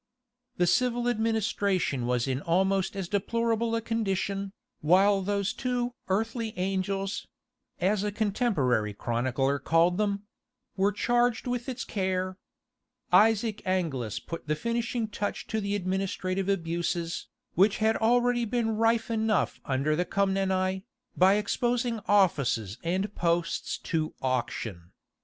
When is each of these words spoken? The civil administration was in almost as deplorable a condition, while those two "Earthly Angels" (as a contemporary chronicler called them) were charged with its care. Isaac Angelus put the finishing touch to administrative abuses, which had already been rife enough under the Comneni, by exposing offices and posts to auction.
The 0.57 0.65
civil 0.65 1.07
administration 1.07 2.07
was 2.07 2.27
in 2.27 2.41
almost 2.41 2.95
as 2.95 3.07
deplorable 3.07 3.75
a 3.75 3.81
condition, 3.81 4.51
while 4.79 5.21
those 5.21 5.53
two 5.53 5.93
"Earthly 6.07 6.57
Angels" 6.57 7.27
(as 7.79 8.03
a 8.03 8.11
contemporary 8.11 8.95
chronicler 8.95 9.59
called 9.59 9.99
them) 9.99 10.23
were 10.75 10.91
charged 10.91 11.45
with 11.45 11.69
its 11.69 11.85
care. 11.85 12.39
Isaac 13.11 13.61
Angelus 13.63 14.19
put 14.19 14.47
the 14.47 14.55
finishing 14.55 15.07
touch 15.07 15.45
to 15.45 15.59
administrative 15.59 16.49
abuses, 16.49 17.27
which 17.53 17.77
had 17.77 17.95
already 17.97 18.43
been 18.43 18.77
rife 18.77 19.11
enough 19.11 19.61
under 19.65 19.95
the 19.95 20.03
Comneni, 20.03 20.83
by 21.15 21.35
exposing 21.35 21.99
offices 22.07 22.79
and 22.83 23.13
posts 23.13 23.77
to 23.77 24.15
auction. 24.19 24.93